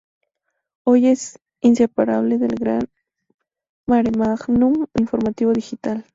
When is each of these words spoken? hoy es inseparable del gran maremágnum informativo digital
hoy 0.83 1.05
es 1.05 1.37
inseparable 1.59 2.39
del 2.39 2.55
gran 2.55 2.89
maremágnum 3.87 4.87
informativo 4.97 5.53
digital 5.53 6.05